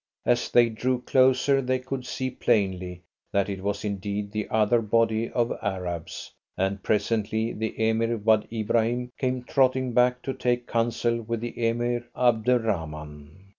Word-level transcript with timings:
As 0.25 0.49
they 0.49 0.67
drew 0.67 0.99
closer 1.01 1.61
they 1.61 1.77
could 1.77 2.07
see 2.07 2.31
plainly 2.31 3.03
that 3.31 3.49
it 3.49 3.61
was 3.61 3.85
indeed 3.85 4.31
the 4.31 4.47
other 4.49 4.81
body 4.81 5.29
of 5.29 5.53
Arabs, 5.61 6.31
and 6.57 6.81
presently 6.81 7.53
the 7.53 7.79
Emir 7.87 8.17
Wad 8.17 8.47
Ibrahim 8.51 9.11
came 9.19 9.43
trotting 9.43 9.93
back 9.93 10.23
to 10.23 10.33
take 10.33 10.65
counsel 10.65 11.21
with 11.21 11.39
the 11.41 11.53
Emir 11.69 12.07
Abderrahman. 12.15 13.27